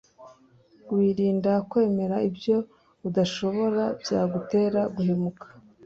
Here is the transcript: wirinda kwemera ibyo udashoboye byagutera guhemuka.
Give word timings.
wirinda 0.93 1.51
kwemera 1.69 2.15
ibyo 2.29 2.55
udashoboye 3.07 3.83
byagutera 4.01 4.81
guhemuka. 4.95 5.45